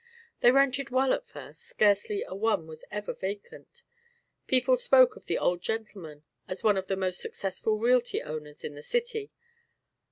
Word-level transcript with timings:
They 0.39 0.49
rented 0.49 0.89
well 0.89 1.13
at 1.13 1.27
first, 1.27 1.61
scarcely 1.61 2.23
a 2.23 2.33
one 2.33 2.65
was 2.65 2.83
ever 2.89 3.13
vacant. 3.13 3.83
People 4.47 4.75
spoke 4.75 5.15
of 5.15 5.27
the 5.27 5.37
Old 5.37 5.61
Gentleman 5.61 6.23
as 6.47 6.63
one 6.63 6.75
of 6.75 6.87
the 6.87 6.97
most 6.97 7.19
successful 7.19 7.77
realty 7.77 8.19
owners 8.19 8.63
in 8.63 8.73
the 8.73 8.81
city. 8.81 9.31